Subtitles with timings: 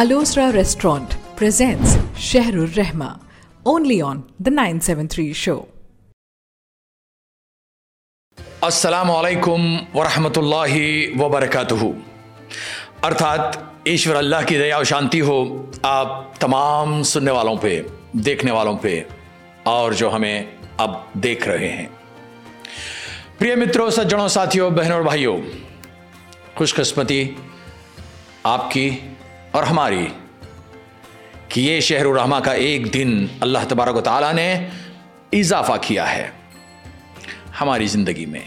[0.00, 3.20] Alosra Restaurant presents Shehrul Rehma
[3.66, 5.56] only on the 973 show.
[8.62, 10.76] السلام علیکم ورحمۃ اللہ
[11.20, 11.90] وبرکاتہ
[13.02, 15.40] ارتھات ایشور اللہ کی دیا و شانتی ہو
[15.84, 17.80] آپ تمام سننے والوں پہ
[18.24, 19.02] دیکھنے والوں پہ
[19.66, 20.42] اور جو ہمیں
[20.78, 21.86] اب دیکھ رہے ہیں
[23.38, 25.36] پریہ متروں سجڑوں ساتھیوں بہنوں اور بھائیوں
[26.56, 27.22] خوش قسمتی
[28.46, 28.90] آپ کی
[29.58, 30.06] اور ہماری
[31.48, 34.68] کہ یہ شہر الرحمہ کا ایک دن اللہ تبارک و تعالیٰ نے
[35.32, 36.30] اضافہ کیا ہے
[37.60, 38.40] ہماری زندگی میں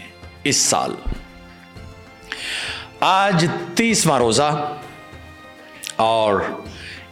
[0.44, 0.94] اس سال۔
[3.00, 4.76] آج تیسواں روزہ
[5.96, 6.40] اور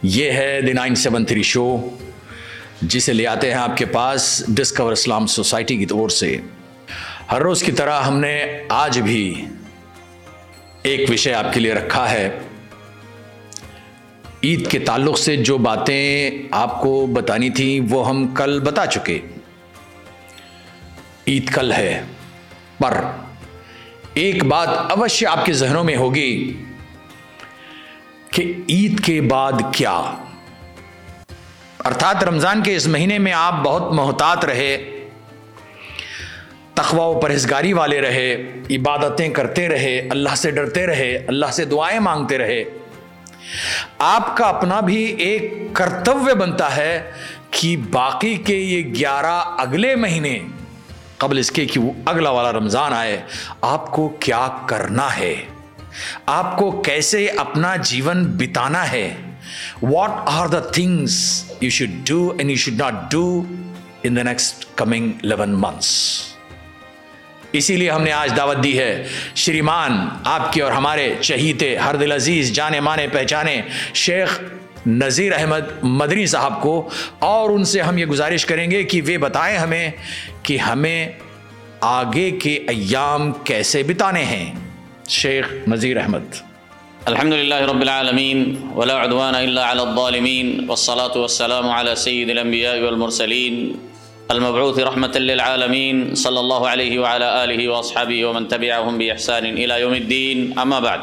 [0.01, 1.77] یہ ہے the nine seven three show,
[2.81, 6.37] جسے لے آتے ہیں آپ کے پاس ڈسکور اسلام سوسائٹی کی طور سے۔
[7.31, 9.45] ہر روز کی طرح ہم نے آج بھی
[10.83, 12.39] ایک وشے آپ کے لیے رکھا ہے۔
[14.43, 19.19] عید کے تعلق سے جو باتیں آپ کو بتانی تھیں وہ ہم کل بتا چکے۔
[21.27, 22.01] عید کل ہے،
[22.77, 22.97] پر
[24.13, 26.53] ایک بات اوشی آپ کے ذہنوں میں ہوگی
[28.31, 30.13] کہ عید کے بعد کیا۔
[31.85, 34.77] ارتھات رمضان کے اس مہینے میں آپ بہت محتاط رہے
[36.73, 41.99] تخوہ و پرہزگاری والے رہے، عبادتیں کرتے رہے، اللہ سے ڈرتے رہے، اللہ سے دعائیں
[41.99, 42.63] مانگتے رہے۔
[43.99, 47.11] آپ کا اپنا بھی ایک کرتویہ بنتا ہے
[47.51, 50.39] کہ باقی کے یہ گیارہ اگلے مہینے
[51.17, 53.21] قبل اس کے کہ وہ اگلا والا رمضان آئے،
[53.61, 55.35] آپ کو کیا کرنا ہے؟
[56.25, 59.15] آپ کو کیسے اپنا جیون بتانا ہے؟
[59.81, 63.43] What are the things you should do and you should not do
[64.03, 66.30] in the next coming eleven months
[67.53, 71.95] اسی لیے ہم نے آج دعوت دی ہے، شریمان آپ کے اور ہمارے چہیتے، ہر
[71.95, 73.61] دل عزیز، جانے مانے، پہچانے،
[73.93, 74.39] شیخ
[74.87, 76.89] نذیر احمد مدنی صاحب کو،
[77.19, 79.91] اور ان سے ہم یہ گزارش کریں گے کہ وہ بتائیں ہمیں
[80.43, 81.07] کہ ہمیں
[81.81, 84.53] آگے کے ایام کیسے بتانے ہیں۔
[85.09, 86.35] شیخ نذیر احمد۔
[87.05, 93.71] الحمد للہ رب العالمین، ولا عدوان الا علی الظالمین، والصلاة والسلام علی سید الانبیاء والمرسلین۔
[94.31, 100.57] المبعوث رحمة للعالمين صلى الله عليه وعلى آله وأصحابه ومن تبعهم بإحسان إلى يوم الدين.
[100.61, 100.97] أما بعد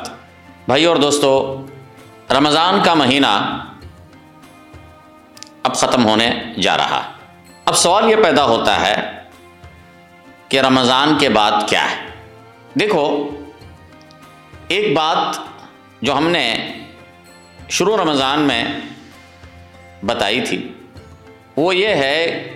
[0.66, 1.66] بھائیو اور دوستو،
[2.30, 3.60] رمضان کا مہینہ
[5.62, 6.30] اب ختم ہونے
[6.62, 7.12] جا رہا۔
[7.64, 9.22] اب سوال یہ پیدا ہوتا ہے
[10.48, 11.96] کہ رمضان کے بعد کیا ہے؟
[12.74, 13.30] دیکھو،
[14.68, 15.36] ایک بات
[16.02, 16.72] جو ہم نے
[17.68, 18.64] شروع رمضان میں
[20.02, 20.72] بتائی تھی،
[21.56, 22.54] وہ یہ ہے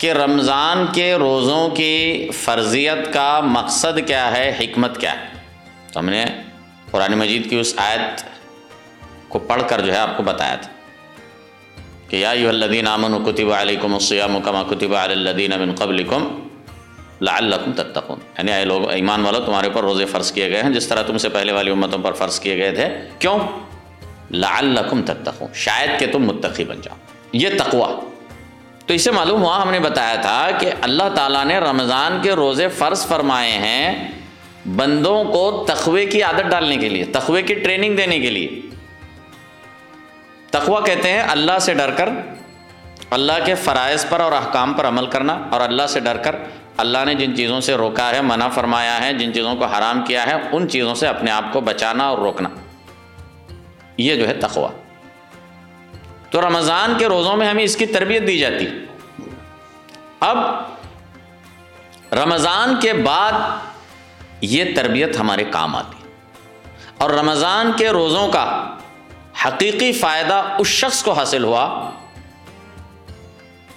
[0.00, 5.26] کہ رمضان کے روزوں کی فرضیت کا مقصد کیا ہے، حکمت کیا ہے؟
[5.92, 6.24] تو ہم نے
[6.90, 8.24] قرآن مجید کی اس آیت
[9.28, 10.72] کو پڑھ کر جو ہے آپ کو بتایا تھا
[12.08, 16.48] کہ یا ایوہ الذین آمنوا کتب علیکم الصیام کما کتب علی الذین من قبلکم
[17.20, 20.88] لعلکم تتقون۔ یعنی اے لوگ، ایمان والو، تمہارے پر روزے فرض کیے گئے ہیں، جس
[20.88, 23.38] طرح تم سے پہلے والی امتوں پر فرض کیے گئے تھے۔ کیوں؟
[24.30, 26.96] لعلکم تتقون۔ شاید کہ تم متقی بن جاؤ۔
[27.32, 28.09] یہ تقوی۔
[28.86, 32.68] تو اسے معلوم ہوا، ہم نے بتایا تھا کہ اللہ تعالیٰ نے رمضان کے روزے
[32.68, 34.12] فرض فرمائے ہیں
[34.66, 38.60] بندوں کو تقوی کی عادت ڈالنے کے لیے، تقوی کی ٹریننگ دینے کے لیے۔
[40.50, 42.08] تقوی کہتے ہیں اللہ سے ڈر کر،
[43.10, 46.36] اللہ کے فرائض پر اور احکام پر عمل کرنا اور اللہ سے ڈر کر،
[46.76, 50.26] اللہ نے جن چیزوں سے روکا ہے، منع فرمایا ہے، جن چیزوں کو حرام کیا
[50.26, 52.48] ہے، ان چیزوں سے اپنے آپ کو بچانا اور روکنا۔
[53.96, 54.89] یہ جو ہے تقوی۔
[56.30, 58.86] تو رمضان کے روزوں میں ہمیں اس کی تربیت دی جاتی۔
[60.20, 60.38] اب
[62.12, 63.32] رمضان کے بعد
[64.40, 66.08] یہ تربیت ہمارے کام آتی۔
[66.98, 68.76] اور رمضان کے روزوں کا
[69.46, 71.90] حقیقی فائدہ اس شخص کو حاصل ہوا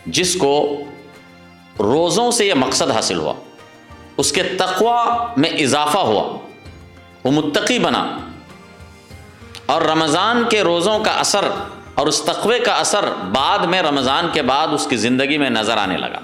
[0.05, 0.79] جس کو
[1.79, 3.33] روزوں سے یہ مقصد حاصل ہوا۔
[4.17, 6.37] اس کے تقوی میں اضافہ ہوا۔
[7.23, 8.17] وہ متقی بنا۔
[9.65, 11.45] اور رمضان کے روزوں کا اثر
[11.95, 15.77] اور اس تقوی کا اثر بعد میں رمضان کے بعد اس کی زندگی میں نظر
[15.77, 16.19] آنے لگا۔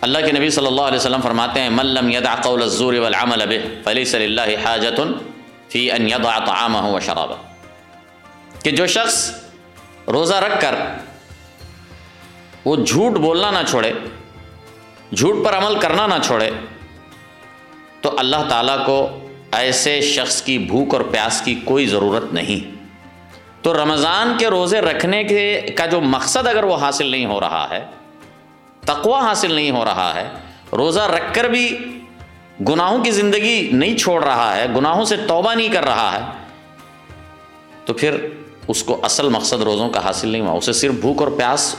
[0.00, 3.82] اللہ کے نبی صلی اللہ علیہ وسلم فرماتے ہیں ملم یدع قول الزور والعمل به
[3.84, 5.00] فلیس للہ حاجت
[5.68, 9.30] فی ان یدع طعامه و شرابه کہ جو شخص
[10.08, 10.74] روزہ رکھ کر
[12.64, 13.92] وہ جھوٹ بولنا نہ چھوڑے،
[15.16, 16.50] جھوٹ پر عمل کرنا نہ چھوڑے،
[18.00, 22.73] تو اللہ تعالیٰ کو ایسے شخص کی بھوک اور پیاس کی کوئی ضرورت نہیں۔
[23.64, 27.66] تو رمضان کے روزے رکھنے کے کا جو مقصد اگر وہ حاصل نہیں ہو رہا
[27.70, 27.84] ہے،
[28.80, 30.28] تقوی حاصل نہیں ہو رہا ہے،
[30.72, 31.78] روزہ رکھ کر بھی
[32.68, 36.20] گناہوں کی زندگی نہیں چھوڑ رہا ہے، گناہوں سے توبہ نہیں کر رہا ہے،
[37.84, 38.26] تو پھر
[38.68, 41.76] اس کو اصل مقصد روزوں کا حاصل نہیں ہوا۔ اسے صرف بھوک اور پیاس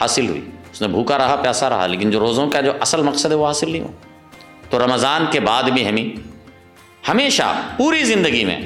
[0.00, 0.40] حاصل ہوئی۔
[0.72, 3.46] اس نے بھوکا رہا، پیاسا رہا، لیکن جو روزوں کا جو اصل مقصد ہے وہ
[3.46, 3.92] حاصل نہیں ہوا۔
[4.70, 6.20] تو رمضان کے بعد بھی ہمیں،
[7.08, 8.60] ہمیشہ پوری زندگی میں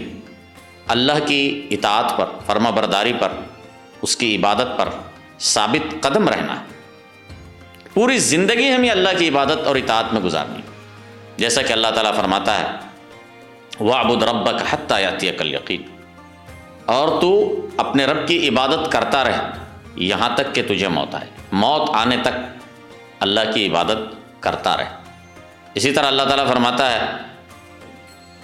[0.88, 3.28] اللہ کی اطاعت پر، فرما برداری پر،
[4.02, 4.88] اس کی عبادت پر
[5.38, 6.64] ثابت قدم رہنا ہے۔
[7.94, 10.60] پوری زندگی ہمیں اللہ کی عبادت اور اطاعت میں گزارنی
[11.36, 12.66] جیسا کہ اللہ تعالیٰ فرماتا ہے
[13.80, 15.82] وہ ابود رب کا حتیٰ یاتی کل یقین
[16.86, 19.50] اور تو اپنے رب کی عبادت کرتا رہ
[19.96, 22.62] یہاں تک کہ تجھے موت آئے۔ موت آنے تک
[23.20, 23.98] اللہ کی عبادت
[24.40, 24.84] کرتا رہ
[25.74, 26.98] اسی طرح اللہ تعالیٰ فرماتا ہے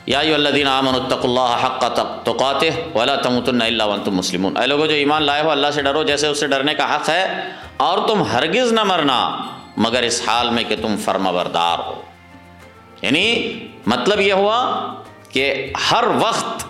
[0.08, 1.88] یا اللہ دین امن الطق اللہ حق کا
[2.24, 2.64] توقات
[2.94, 6.26] ولا تمۃ اللہ تم مسلم اے لوگوں جو ایمان لائے ہو، اللہ سے ڈرو، جیسے
[6.26, 9.38] اس سے ڈرنے کا حق ہے، اور تم ہرگز نہ مرنا،
[9.76, 12.02] مگر اس حال میں کہ تم فرما بردار ہو۔
[13.02, 14.94] یعنی مطلب یہ ہوا
[15.30, 16.64] کہ ہر وقت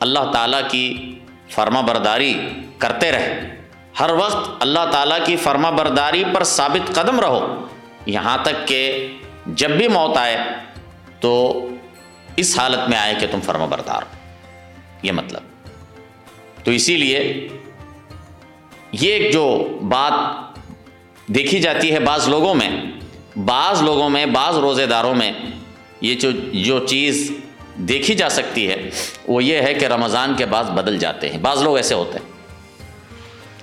[0.00, 1.18] اللہ تعالیٰ کی
[1.50, 2.40] فرما برداری
[2.78, 3.60] کرتے رہے۔
[4.00, 7.66] ہر وقت اللہ تعالیٰ کی فرما برداری پر ثابت قدم رہو۔
[8.06, 9.12] یہاں تک کہ
[9.46, 10.38] جب بھی موت آئے
[11.20, 11.60] تو
[12.36, 14.16] اس حالت میں آئے کہ تم فرما بردار ہو۔
[15.02, 15.40] یہ مطلب۔
[16.64, 17.48] تو اسی لیے
[18.92, 20.12] یہ ایک جو بات
[21.26, 22.70] دیکھی جاتی ہے بعض لوگوں میں،
[23.36, 25.32] بعض لوگوں میں، بعض روزے داروں میں
[26.00, 27.32] یہ جو جو چیز
[27.76, 28.90] دیکھی جا سکتی ہے،
[29.26, 32.32] وہ یہ ہے کہ رمضان کے بعد بدل جاتے ہیں۔ بعض لوگ ایسے ہوتے ہیں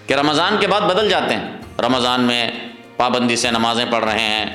[0.08, 2.52] کہ رمضان کے بعد بدل جاتے ہیں۔ رمضان میں
[2.98, 4.46] پابندی سے نمازیں پڑھ رہے ہیں،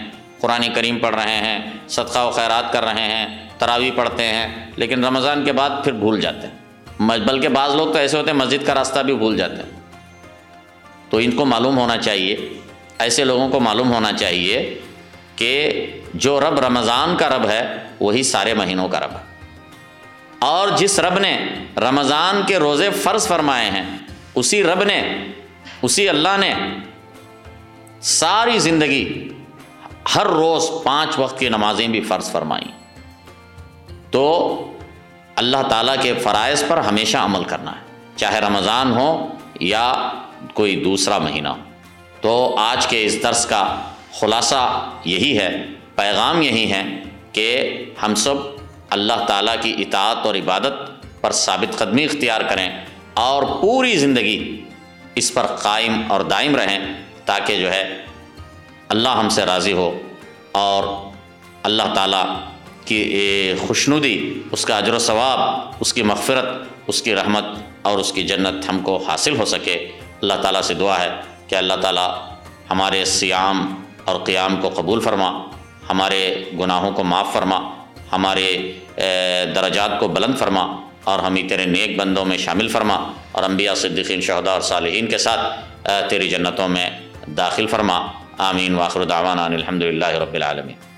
[0.41, 1.59] قرآن کریم پڑھ رہے ہیں،
[1.89, 6.21] صدقہ و خیرات کر رہے ہیں تراوی پڑھتے ہیں، لیکن رمضان کے بعد پھر بھول
[6.21, 6.55] جاتے ہیں۔
[6.99, 9.81] بلکہ بعض لوگ تو ایسے ہوتے ہیں، مسجد کا راستہ بھی بھول جاتے ہیں۔
[11.11, 12.61] تو ان کو معلوم ہونا چاہیے،
[12.99, 14.81] ایسے لوگوں کو معلوم ہونا چاہیے
[15.37, 19.35] کہ جو رب رمضان کا رب ہے، وہی سارے مہینوں کا رب ہے۔
[20.39, 21.47] اور جس رب نے
[21.77, 23.99] رمضان کے روزے فرض فرمائے ہیں،
[24.35, 25.15] اسی رب نے،
[25.83, 26.55] اسی اللہ نے
[28.01, 29.29] ساری زندگی
[30.15, 32.84] ہر روز پانچ وقت کی نمازیں بھی فرض فرمائیں۔
[34.15, 34.73] تو
[35.37, 39.27] اللہ تعالیٰ کے فرائض پر ہمیشہ عمل کرنا ہے۔ چاہے رمضان ہو
[39.61, 40.13] یا
[40.55, 41.57] کوئی دوسرا مہینہ ہو۔
[42.21, 43.91] تو آج کے اس درس کا
[44.21, 46.83] خلاصہ یہی ہے، پیغام یہی ہے
[47.33, 48.35] کہ ہم سب
[48.91, 52.71] اللہ تعالیٰ کی اطاعت اور عبادت پر ثابت قدمی اختیار کریں
[53.15, 54.65] اور پوری زندگی
[55.15, 56.79] اس پر قائم اور دائم رہیں
[57.25, 58.05] تاکہ جو ہے
[58.89, 60.01] اللہ ہم سے راضی ہو
[60.53, 60.85] اور
[61.63, 62.25] اللہ تعالیٰ
[62.85, 66.49] کی خوشنودی، اس کا اجر و ثواب، اس کی مغفرت،
[66.87, 67.45] اس کی رحمت
[67.83, 69.75] اور اس کی جنت ہم کو حاصل ہو سکے۔
[70.23, 71.11] اللہ تعالیٰ سے دعا ہے
[71.49, 72.15] کہ اللہ تعالیٰ
[72.71, 75.31] ہمارے سیام اور قیام کو قبول فرما،
[75.91, 77.59] ہمارے گناہوں کو معاف فرما،
[78.13, 78.73] ہمارے
[79.55, 84.21] درجات کو بلند فرما اور ہمیں تیرے نیک بندوں میں شامل فرما اور انبیاء، صدیقین،
[84.21, 85.43] شہداء اور صالحین کے ساتھ
[86.11, 86.91] تیری جنتوں میں
[87.27, 88.07] داخل فرما۔
[88.39, 90.94] آمین۔ واخر دعوانا الحمد للہ رب العالمین۔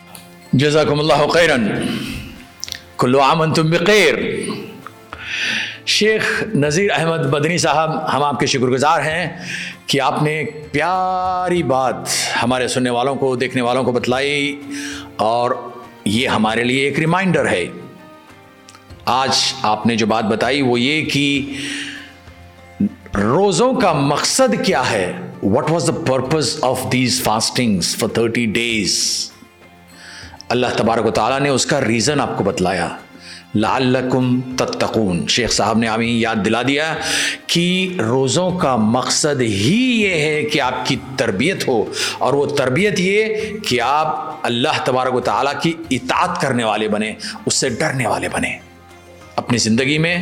[0.58, 1.68] جزاکم اللہ خیرن.
[2.98, 4.14] کلو عام تم بخیر.
[5.86, 9.38] شیخ نذیر احمد بدنی صاحب، ہم آپ کے شکر گزار ہیں
[9.86, 11.96] کہ آپ نے ایک پیاری بات
[12.42, 14.60] ہمارے سننے والوں کو، دیکھنے والوں کو بتلائی
[15.16, 15.50] اور
[16.04, 17.66] یہ ہمارے لیے ایک ریمائنڈر ہے۔
[19.04, 19.30] آج
[19.62, 21.52] آپ نے جو بات بتائی وہ یہ کہ
[23.14, 29.30] روزوں کا مقصد کیا ہے؟ What was the purpose of these fasting for thirty days
[30.48, 32.88] اللہ تبارک و تعالیٰ نے اس کا ریزن آپ کو بتلایا۔
[33.54, 36.94] لعلکم تتقون۔ شیخ صاحب نے ہمیں یاد دلا دیا
[37.46, 41.82] کہ روزوں کا مقصد ہی یہ ہے کہ آپ کی تربیت ہو،
[42.18, 43.34] اور وہ تربیت یہ
[43.68, 47.12] کہ آپ اللہ تبارک و تعالیٰ کی اطاعت کرنے والے بنے
[47.46, 48.56] اس سے ڈرنے والے بنے
[49.36, 50.16] اپنی زندگی میں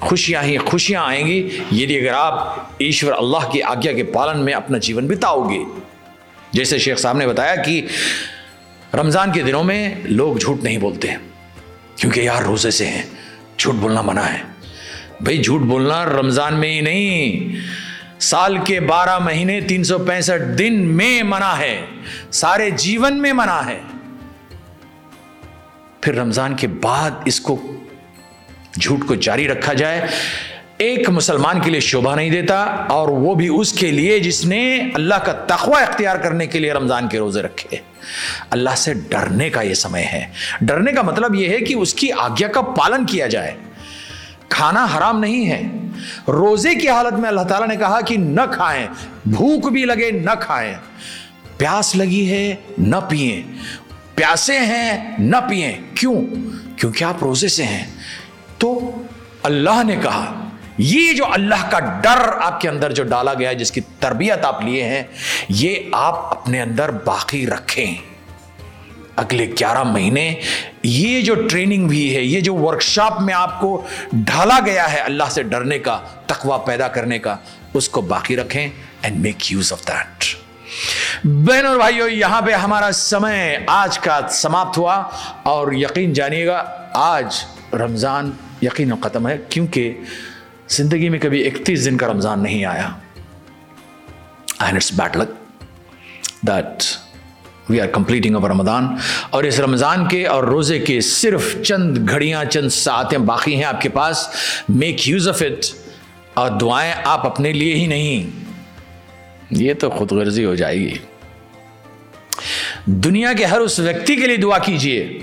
[0.00, 4.52] خوشیاں ہی خوشیاں آئیں گی۔ یدی اگر آپ ایشور اللہ کی آگیا کے پالن میں
[4.52, 5.62] اپنا جیون بتاؤ گے۔
[6.52, 7.80] جیسے شیخ صاحب نے بتایا کہ
[8.94, 11.08] رمضان کے دنوں میں لوگ جھوٹ نہیں بولتے
[11.96, 13.02] کیونکہ یار روزے سے ہیں،
[13.56, 14.42] جھوٹ بولنا منع ہے۔
[15.20, 17.56] بھائی جھوٹ بولنا رمضان میں ہی نہیں،
[18.20, 21.86] سال کے بارہ مہینے تین سو پینسٹھ دن میں منع ہے،
[22.30, 23.80] سارے جیون میں منع ہے۔
[26.00, 27.76] پھر رمضان کے بعد اس کو
[28.80, 30.06] جھوٹ کو جاری رکھا جائے
[30.78, 34.88] ایک مسلمان کے لیے شوبہ نہیں دیتا اور وہ بھی اس کے لیے جس نے
[34.94, 37.76] اللہ کا تخوہ اختیار کرنے کے لیے رمضان کے روزے رکھے۔
[38.50, 40.26] اللہ سے ڈرنے کا یہ سمے ہے۔
[40.60, 43.54] ڈرنے کا مطلب یہ ہے کہ اس کی آگیا کا پالن کیا جائے۔
[44.48, 45.62] کھانا حرام نہیں ہے۔
[46.28, 48.86] روزے کی حالت میں اللہ تعالیٰ نے کہا کہ نہ کھائیں۔
[49.26, 50.74] بھوک بھی لگے، نہ کھائیں۔
[51.56, 53.42] پیاس لگی ہے، نہ پیئیں
[54.14, 56.22] پیاسے ہیں، نہ پیئیں کیوں؟
[56.76, 57.84] کیونکہ آپ روزے سے ہیں۔
[58.58, 58.90] تو
[59.42, 60.45] اللہ نے کہا
[60.78, 64.44] یہ جو اللہ کا ڈر آپ کے اندر جو ڈالا گیا ہے، جس کی تربیت
[64.44, 65.02] آپ لیے ہیں،
[65.48, 67.94] یہ آپ اپنے اندر باقی رکھیں۔
[69.16, 70.34] اگلے گیارہ مہینے
[70.82, 75.30] یہ جو ٹریننگ بھی ہے، یہ جو ورکشاپ میں آپ کو ڈھالا گیا ہے اللہ
[75.30, 77.36] سے ڈرنے کا، تقوی پیدا کرنے کا،
[77.74, 78.68] اس کو باقی رکھیں
[79.02, 80.24] and make use of that
[81.24, 85.02] بہن اور بھائیو، یہاں پہ ہمارا سمے آج کا سماپت ہوا
[85.42, 86.64] اور یقین جانیے گا،
[86.94, 88.30] آج رمضان
[88.62, 90.00] یقین ختم ہے۔ کیونکہ
[90.68, 92.88] زندگی میں کبھی اکتیس دن کا رمضان نہیں آیا۔
[94.92, 95.28] But look
[96.46, 96.84] that
[97.68, 98.96] we are completing over Ramadan
[99.30, 103.80] اور اس رمضان کے اور روزے کے صرف چند گھڑیاں، چند ساعتیں باقی ہیں آپ
[103.80, 104.28] کے پاس۔
[104.68, 105.66] میک یوز آف اٹ
[106.34, 108.44] اور دعائیں آپ اپنے لیے ہی نہیں۔
[109.50, 110.98] یہ تو خود غرضی ہو جائے گی۔
[112.84, 115.20] دنیا کے ہر اس ویکتی کے لیے دعا کیجیے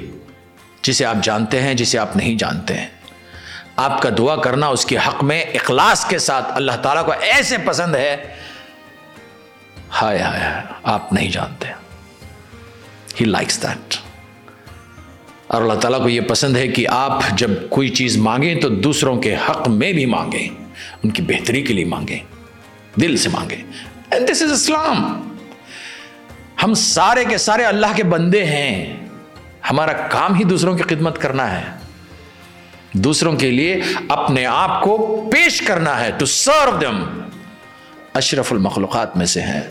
[0.81, 2.88] جسے آپ جانتے ہیں، جسے آپ نہیں جانتے ہیں۔
[3.75, 7.58] آپ کا دعا کرنا اس کے حق میں اخلاص کے ساتھ اللہ تعالیٰ کو ایسے
[7.65, 8.36] پسند ہے۔
[10.01, 11.68] ہائے ہائے آپ نہیں جانتے۔
[13.22, 13.96] ہی لائکس دیٹ
[15.48, 19.22] اور اللہ تعالیٰ کو یہ پسند ہے کہ آپ جب کوئی چیز مانگیں تو دوسروں
[19.22, 20.50] کے حق میں بھی مانگیں،
[21.03, 22.20] ان کی بہتری کے لیے مانگیں،
[23.01, 23.63] دل سے مانگیں۔
[24.10, 25.22] اینڈ دس از اسلام
[26.63, 29.08] ہم سارے کے سارے اللہ کے بندے ہیں۔
[29.70, 31.82] ہمارا کام ہی دوسروں کی خدمت کرنا ہے۔
[32.93, 34.95] دوسروں کے لیے اپنے آپ کو
[35.31, 37.03] پیش کرنا ہے ٹو سرو دم
[38.13, 39.62] اشرف المخلوقات میں سے ہیں.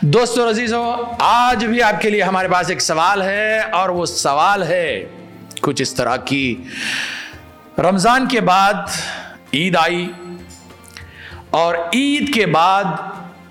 [0.00, 0.82] دوستو عزیزو،
[1.18, 5.04] آج بھی آپ کے لیے ہمارے پاس ایک سوال ہے اور وہ سوال ہے
[5.60, 6.54] کچھ اس طرح کی.
[7.78, 8.74] رمضان کے بعد
[9.52, 10.06] عید آئی
[11.50, 12.84] اور عید کے بعد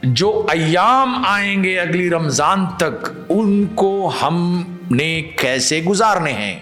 [0.04, 6.60] جو ایام آئیں گے اگلی رمضان تک، ان کو ہم نے کیسے گزارنے ہیں؟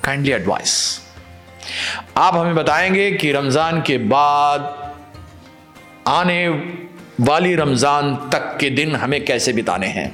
[0.00, 1.00] کائنڈلی ایڈوائس
[2.14, 4.58] آپ ہمیں بتائیں گے کہ رمضان کے بعد
[6.04, 6.48] آنے
[7.26, 10.08] والی رمضان تک کے دن ہمیں کیسے بتانے ہیں؟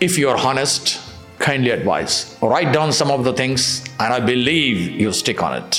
[0.00, 0.96] If you are honest
[1.38, 3.66] kindly advise write down some of the things
[3.98, 5.76] and I believe you stick on it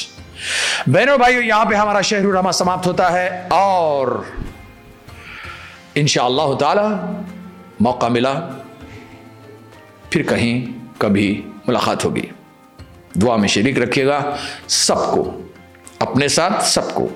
[0.87, 4.07] بہنوں بھائیو، یہاں پہ ہمارا شہر الرحمہ سماپت ہوتا ہے اور
[5.95, 6.87] ان شاء اللہ تعالی
[7.79, 8.33] موقع ملا،
[10.09, 10.65] پھر کہیں
[10.97, 11.29] کبھی
[11.67, 12.25] ملاقات ہوگی۔
[13.15, 14.35] دعا میں شریک رکھیے گا
[14.67, 15.41] سب کو،
[15.99, 17.07] اپنے ساتھ سب کو۔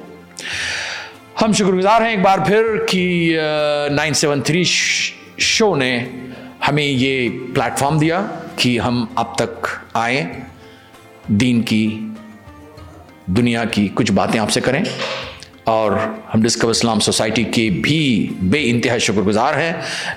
[1.42, 3.40] ہم شکر گزار ہیں ایک بار پھر کہ
[3.92, 4.64] نائن سیون تھری
[5.38, 6.06] شو نے
[6.68, 10.30] ہمیں یہ پلیٹ فارم دیا کہ ہم اب تک آئیں،
[11.28, 12.00] دین کی،
[13.26, 14.84] دنیا کی کچھ باتیں آپ سے کریں۔
[15.64, 15.92] اور
[16.36, 19.74] ہم ڈسکور اسلام سوسائٹی کے بھی بے انتہا شکر گزار ہیں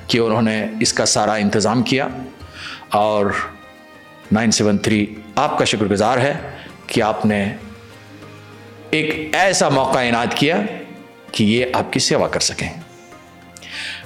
[0.07, 2.09] کہ انہوں نے اس کا سارا انتظام کیا۔
[2.91, 3.27] اور
[4.33, 5.07] نائن سیون تھری
[5.37, 6.35] آپ کا شکر گزار ہے
[6.87, 7.57] کہ آپ نے
[8.91, 10.57] ایک ایسا موقع عنایت کیا
[11.33, 12.69] کہ یہ آپ کی سیوا کر سکیں۔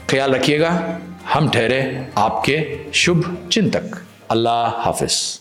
[0.06, 0.98] خیال رکھیے گا،
[1.34, 3.96] ہم ٹھہرے آپ کے شبھ چنتک۔
[4.28, 5.39] اللہ حافظ۔